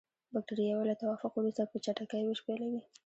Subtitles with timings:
[0.33, 2.81] بکټریاوې له توافق وروسته په چټکۍ ویش پیلوي.